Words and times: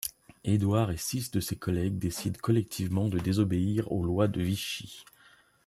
Édouard 0.45 0.89
et 0.89 0.97
six 0.97 1.29
de 1.29 1.39
ses 1.39 1.55
collègues 1.57 1.99
décident 1.99 2.39
collectivement 2.41 3.07
de 3.07 3.19
désobéir 3.19 3.91
aux 3.91 4.03
lois 4.03 4.27
de 4.27 4.41
Vichy. 4.41 5.05